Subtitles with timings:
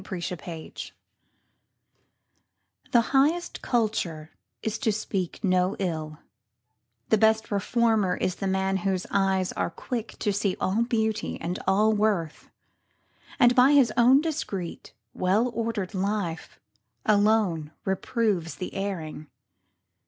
[0.03, 0.89] TRUE CULTURE
[2.91, 4.31] The highest culture
[4.63, 6.17] is to speak no ill,
[7.09, 11.59] The best reformer is the man whose eyes Are quick to see all beauty and
[11.67, 12.49] all worth;
[13.39, 16.59] And by his own discreet, well ordered life,
[17.05, 19.27] Alone reproves the erring.